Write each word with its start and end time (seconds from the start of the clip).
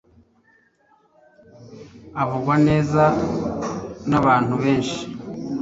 avugwa 2.23 2.55
neza 2.67 3.03
nabantu 4.09 4.53
benshi 4.63 5.01